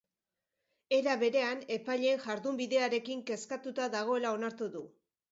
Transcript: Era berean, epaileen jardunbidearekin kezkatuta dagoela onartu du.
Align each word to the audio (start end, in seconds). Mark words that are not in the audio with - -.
Era 0.99 1.11
berean, 1.23 1.59
epaileen 1.75 2.23
jardunbidearekin 2.23 3.21
kezkatuta 3.27 3.87
dagoela 3.97 4.33
onartu 4.39 4.71
du. 4.77 4.83